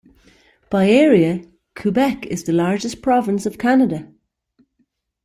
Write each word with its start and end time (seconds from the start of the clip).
By 0.71 0.89
area, 0.89 1.43
Quebec 1.75 2.25
is 2.25 2.43
the 2.45 2.53
largest 2.53 3.03
province 3.03 3.45
of 3.45 3.59
Canada. 3.59 4.11